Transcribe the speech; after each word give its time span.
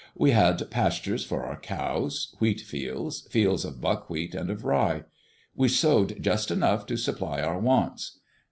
We 0.15 0.31
had 0.31 0.71
pastures 0.71 1.23
for 1.23 1.43
our 1.45 1.59
cows, 1.59 2.35
wheat 2.39 2.59
fields, 2.61 3.21
fields 3.29 3.63
of 3.63 3.79
buckwheat 3.79 4.33
and 4.33 4.49
of 4.49 4.65
rye. 4.65 5.03
We 5.55 5.67
sowed 5.67 6.23
just 6.23 6.49
enough 6.49 6.87
to 6.87 6.97
supply 6.97 7.39
our 7.39 7.59
wants. 7.59 8.17